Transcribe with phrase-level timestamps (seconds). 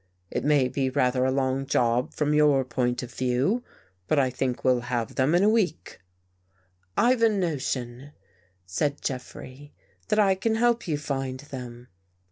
[0.31, 3.63] It may be rather a long job from your point of view,
[4.07, 5.99] but I think we'll have them in a week.""
[7.07, 8.11] I've a notion,"
[8.65, 9.73] said Jeffrey,"
[10.07, 11.87] that I can help you find them."